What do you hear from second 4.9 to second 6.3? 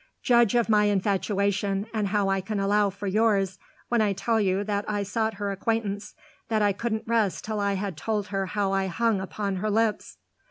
sought her acquaintance,